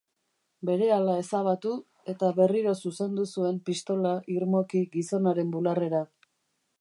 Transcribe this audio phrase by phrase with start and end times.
[0.67, 1.73] Berehala ezabatu,
[2.15, 6.03] eta berriro zuzendu zuen pistola irmoki gizonaren bularrera.